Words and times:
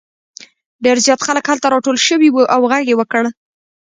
ډېر 0.83 0.97
زیات 1.05 1.21
خلک 1.27 1.43
هلته 1.51 1.67
راټول 1.73 1.97
شوي 2.07 2.29
وو 2.31 2.43
او 2.53 2.61
غږ 2.71 2.83
یې 2.89 2.95
وکړ. 2.99 3.23